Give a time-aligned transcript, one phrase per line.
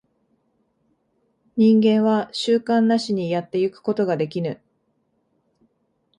[1.57, 4.59] 人間は習慣なしにやってゆくことができぬ。